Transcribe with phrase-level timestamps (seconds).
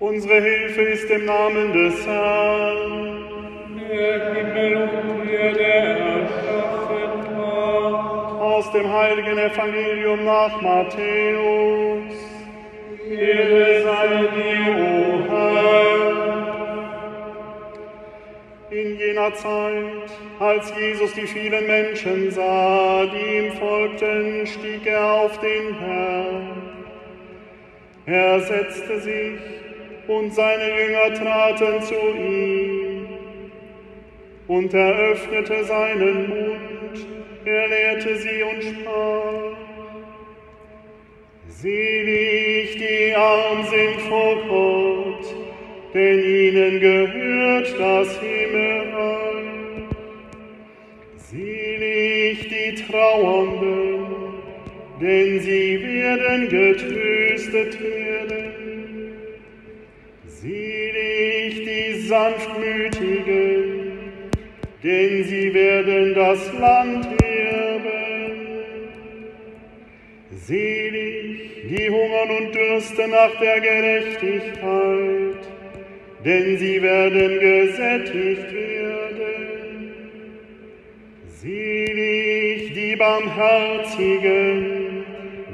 [0.00, 3.22] Unsere Hilfe ist im Namen des Herrn.
[3.86, 8.40] Der Himmel und Erde erschaffen hat.
[8.40, 12.14] Aus dem heiligen Evangelium nach Matthäus.
[13.10, 16.00] Ehre sei dir, o Herr.
[18.70, 25.38] In jener Zeit, als Jesus die vielen Menschen sah, die ihm folgten, stieg er auf
[25.40, 26.70] den Berg.
[28.06, 29.59] Er setzte sich
[30.10, 33.06] und seine Jünger traten zu ihm.
[34.48, 37.06] Und er öffnete seinen Mund,
[37.44, 39.56] er lehrte sie und sprach,
[41.48, 45.26] Selig, die arm sind vor Gott,
[45.94, 49.30] denn ihnen gehört das Himmelreich.
[51.16, 54.06] Selig die Trauernden,
[55.00, 58.39] denn sie werden getröstet werden.
[62.10, 63.92] Sanftmütigen,
[64.82, 67.90] denn sie werden das Land erben.
[70.48, 75.42] Selig die hungern und dürsten nach der Gerechtigkeit,
[76.24, 79.92] denn sie werden gesättigt werden.
[81.28, 84.56] Selig die Barmherzigen,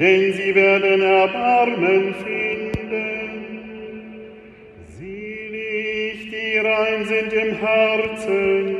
[0.00, 2.35] denn sie werden Erbarmen finden.
[7.66, 8.76] Herzen,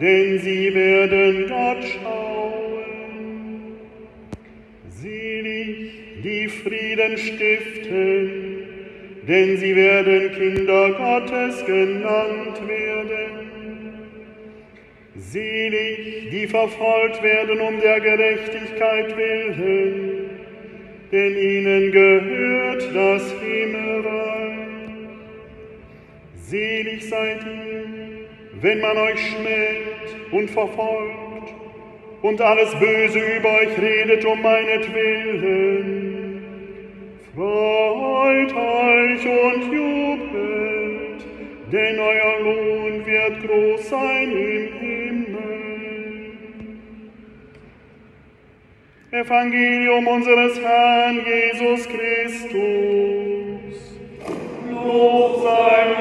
[0.00, 2.74] denn sie werden Gott schauen.
[4.88, 8.30] Selig die Frieden stiften,
[9.28, 13.44] denn sie werden Kinder Gottes genannt werden.
[15.16, 20.30] Selig, die verfolgt werden um der Gerechtigkeit willen,
[21.12, 24.13] denn ihnen gehört das Himmelreich.
[26.54, 27.84] Selig seid ihr,
[28.60, 31.52] wenn man euch schmäht und verfolgt
[32.22, 36.44] und alles Böse über euch redet um meinetwillen.
[37.34, 41.24] Freut euch und jubelt,
[41.72, 46.36] denn euer Lohn wird groß sein im Himmel.
[49.10, 52.60] Evangelium unseres Herrn Jesus Christus.
[54.70, 55.93] Lob sei.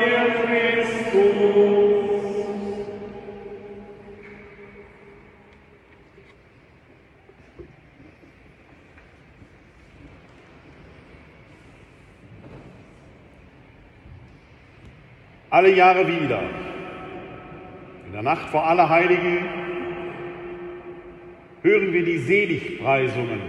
[15.53, 16.41] Alle Jahre wieder,
[18.07, 19.37] in der Nacht vor Allerheiligen,
[21.61, 23.39] hören wir die Seligpreisungen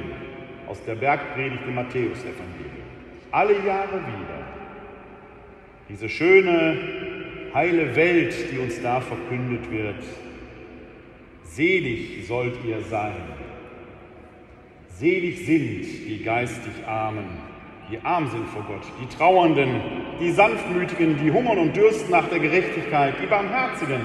[0.68, 2.84] aus der Bergpredigt im Matthäusevangelium.
[3.30, 4.44] Alle Jahre wieder.
[5.88, 6.76] Diese schöne,
[7.54, 10.02] heile Welt, die uns da verkündet wird.
[11.44, 13.22] Selig sollt ihr sein.
[14.88, 17.26] Selig sind die geistig Armen,
[17.90, 19.80] die arm sind vor Gott, die Trauernden,
[20.20, 24.00] die Sanftmütigen, die hungern und dürsten nach der Gerechtigkeit, die Barmherzigen,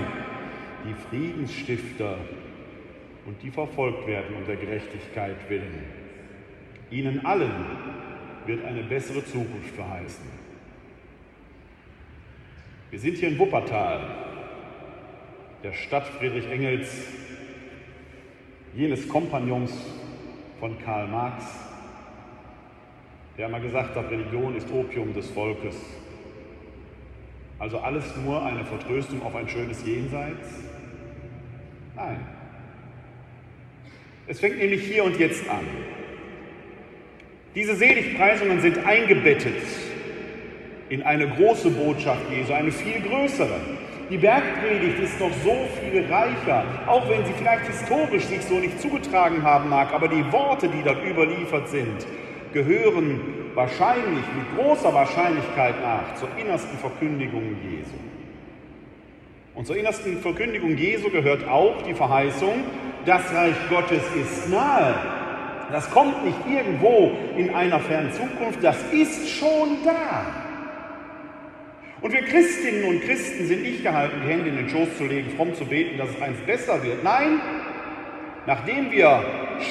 [0.85, 2.17] die Friedensstifter
[3.25, 5.85] und die verfolgt werden um der Gerechtigkeit willen.
[6.91, 7.51] Ihnen allen
[8.45, 10.48] wird eine bessere Zukunft verheißen.
[12.91, 14.01] Wir sind hier in Wuppertal,
[15.61, 16.89] der Stadt Friedrich Engels,
[18.73, 19.71] jenes Kompagnons
[20.59, 21.43] von Karl Marx,
[23.37, 25.75] der einmal gesagt hat, Religion ist Opium des Volkes.
[27.59, 30.47] Also alles nur eine Vertröstung auf ein schönes Jenseits?
[31.95, 32.25] Nein.
[34.25, 35.67] Es fängt nämlich hier und jetzt an.
[37.53, 39.61] Diese Seligpreisungen sind eingebettet
[40.89, 43.59] in eine große Botschaft Jesu, eine viel größere.
[44.09, 48.81] Die Bergpredigt ist noch so viel reicher, auch wenn sie vielleicht historisch sich so nicht
[48.81, 52.07] zugetragen haben mag, aber die Worte, die dort überliefert sind,
[52.51, 53.21] gehören
[53.53, 57.93] wahrscheinlich mit großer Wahrscheinlichkeit nach zur innersten Verkündigung Jesu.
[59.53, 62.63] Und zur innersten Verkündigung Jesu gehört auch die Verheißung,
[63.05, 64.95] das Reich Gottes ist nahe.
[65.71, 70.48] Das kommt nicht irgendwo in einer fernen Zukunft, das ist schon da.
[72.01, 75.31] Und wir Christinnen und Christen sind nicht gehalten, die Hände in den Schoß zu legen,
[75.35, 77.03] fromm zu beten, dass es eins besser wird.
[77.03, 77.41] Nein,
[78.45, 79.21] nachdem wir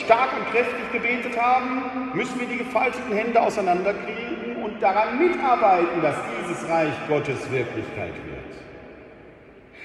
[0.05, 6.17] stark und kräftig gebetet haben, müssen wir die gefalteten Hände auseinanderkriegen und daran mitarbeiten, dass
[6.39, 8.39] dieses Reich Gottes Wirklichkeit wird.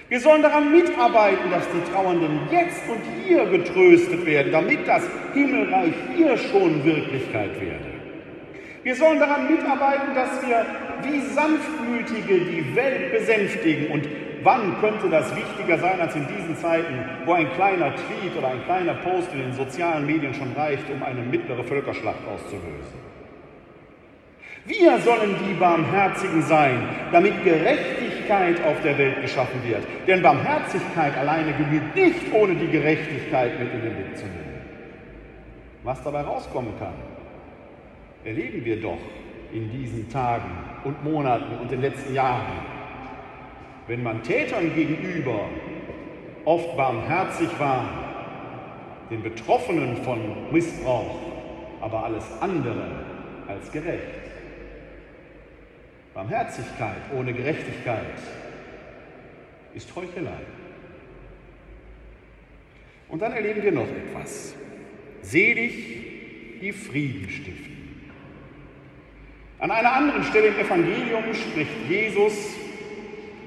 [0.09, 5.03] Wir sollen daran mitarbeiten, dass die Trauernden jetzt und hier getröstet werden, damit das
[5.33, 7.93] Himmelreich hier schon Wirklichkeit werde.
[8.83, 10.65] Wir sollen daran mitarbeiten, dass wir
[11.03, 13.87] wie sanftmütige die Welt besänftigen.
[13.87, 14.07] Und
[14.43, 18.63] wann könnte das wichtiger sein als in diesen Zeiten, wo ein kleiner Tweet oder ein
[18.65, 23.03] kleiner Post in den sozialen Medien schon reicht, um eine mittlere Völkerschlacht auszulösen?
[24.65, 29.83] Wir sollen die Barmherzigen sein, damit Gerechtigkeit auf der Welt geschaffen wird.
[30.07, 34.61] Denn Barmherzigkeit alleine genügt nicht, ohne die Gerechtigkeit mit in den Blick zu nehmen.
[35.83, 36.93] Was dabei rauskommen kann,
[38.23, 38.99] erleben wir doch
[39.53, 40.49] in diesen Tagen
[40.83, 42.65] und Monaten und den letzten Jahren.
[43.87, 45.47] Wenn man Tätern gegenüber
[46.45, 47.85] oft barmherzig war,
[49.09, 51.19] den Betroffenen von Missbrauch,
[51.81, 53.05] aber alles andere
[53.47, 54.23] als gerecht.
[56.13, 58.19] Barmherzigkeit ohne Gerechtigkeit
[59.73, 60.41] ist Heuchelei.
[63.09, 64.55] Und dann erleben wir noch etwas.
[65.21, 67.72] Selig die Frieden stiften.
[69.63, 72.33] An einer anderen Stelle im Evangelium spricht Jesus,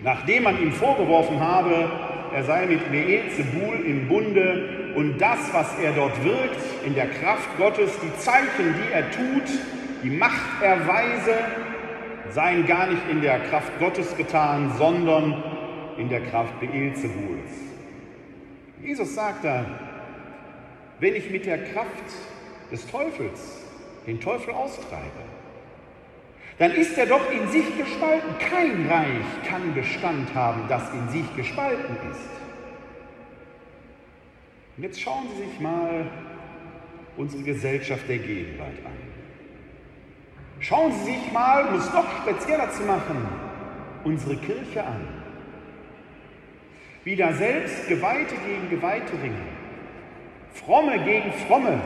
[0.03, 1.91] nachdem man ihm vorgeworfen habe,
[2.35, 7.59] er sei mit Beelzebul im Bunde und das, was er dort wirkt, in der Kraft
[7.59, 9.43] Gottes, die Zeichen, die er tut,
[10.03, 11.35] die Machterweise,
[12.31, 15.45] seien gar nicht in der Kraft Gottes getan, sondern
[15.99, 17.51] in der Kraft Beelzebuls.
[18.83, 19.67] Jesus sagt da,
[20.99, 21.91] wenn ich mit der Kraft
[22.73, 23.67] des Teufels
[24.07, 25.36] den Teufel austreibe,
[26.59, 28.35] dann ist er doch in sich gespalten.
[28.39, 32.31] Kein Reich kann Bestand haben, das in sich gespalten ist.
[34.77, 36.07] Und jetzt schauen Sie sich mal
[37.17, 38.93] unsere Gesellschaft der Gegenwart an.
[40.61, 43.29] Schauen Sie sich mal, um es noch spezieller zu machen,
[44.05, 45.07] unsere Kirche an.
[47.05, 49.47] Wie da selbst Geweihte gegen Geweihte ringen,
[50.55, 51.81] Fromme gegen Fromme.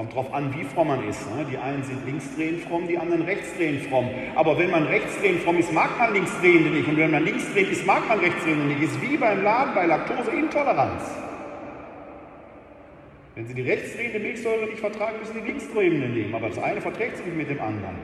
[0.00, 1.20] Kommt drauf an, wie fromm man ist.
[1.36, 1.44] Ne?
[1.52, 4.08] Die einen sind linksdrehend fromm, die anderen rechtsdrehend fromm.
[4.34, 6.88] Aber wenn man rechtsdrehend fromm ist, mag man linksdrehende nicht.
[6.88, 8.80] Und wenn man linksdrehend ist, mag man rechtsdrehende nicht.
[8.80, 11.02] Ist wie beim Laden bei Laktoseintoleranz.
[13.34, 16.34] Wenn Sie die rechtsdrehende Milchsäure nicht vertragen, müssen Sie die linksdrehende nehmen.
[16.34, 17.96] Aber das eine verträgt sich nicht mit dem anderen.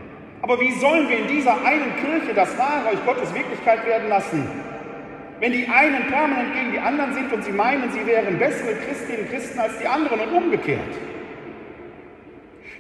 [0.43, 4.47] Aber wie sollen wir in dieser einen Kirche das Nahereich Gottes Wirklichkeit werden lassen?
[5.41, 9.23] Wenn die einen permanent gegen die anderen sind und sie meinen, sie wären bessere Christinnen
[9.23, 10.93] und Christen als die anderen und umgekehrt.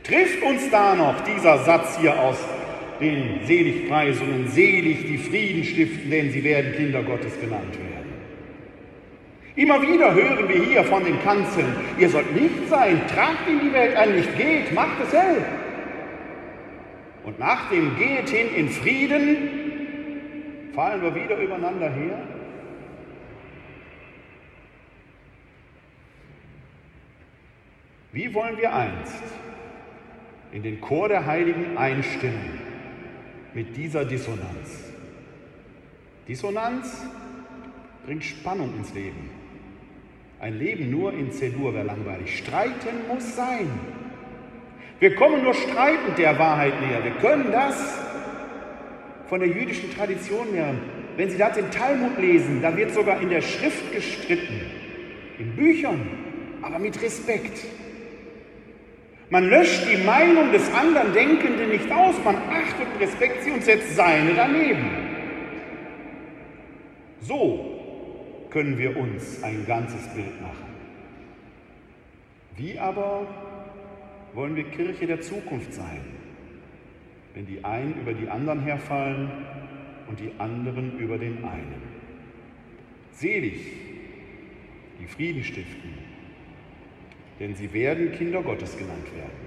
[0.07, 2.39] Trifft uns da noch dieser Satz hier aus
[3.01, 8.15] den Seligpreisungen, selig die Frieden stiften, denn sie werden Kinder Gottes genannt werden.
[9.57, 13.73] Immer wieder hören wir hier von den Kanzeln, ihr sollt Licht sein, tragt in die
[13.73, 15.45] Welt ein Licht, geht, macht es hell.
[17.25, 22.23] Und nach dem Geht hin in Frieden fallen wir wieder übereinander her.
[28.13, 29.25] Wie wollen wir einst
[30.53, 32.61] in den Chor der Heiligen einstimmen
[33.55, 34.93] mit dieser Dissonanz?
[36.29, 37.07] Dissonanz
[38.05, 39.31] bringt Spannung ins Leben.
[40.39, 42.39] Ein Leben nur in Zedur wäre langweilig.
[42.39, 43.71] Streiten muss sein.
[44.99, 47.05] Wir kommen nur streitend der Wahrheit näher.
[47.05, 47.99] Wir können das
[49.29, 50.81] von der jüdischen Tradition lernen.
[51.17, 54.61] Wenn Sie da den Talmud lesen, da wird sogar in der Schrift gestritten,
[55.39, 56.01] in Büchern,
[56.63, 57.65] aber mit Respekt.
[59.29, 63.65] Man löscht die Meinung des anderen Denkenden nicht aus, man achtet und respektiert sie und
[63.65, 64.85] setzt seine daneben.
[67.21, 70.67] So können wir uns ein ganzes Bild machen.
[72.57, 73.27] Wie aber
[74.33, 76.01] wollen wir Kirche der Zukunft sein,
[77.35, 79.31] wenn die einen über die anderen herfallen
[80.07, 81.83] und die anderen über den einen?
[83.11, 83.61] Selig,
[85.01, 85.95] die Frieden stiften,
[87.39, 89.47] denn sie werden Kinder Gottes genannt werden.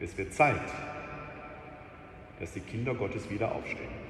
[0.00, 0.60] Es wird Zeit,
[2.38, 4.05] dass die Kinder Gottes wieder aufstehen.